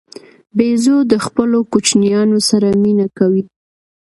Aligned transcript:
بیزو 0.57 0.97
د 1.11 1.13
خپلو 1.25 1.59
کوچنیانو 1.71 2.39
سره 2.49 2.67
مینه 2.83 3.07
کوي. 3.17 3.43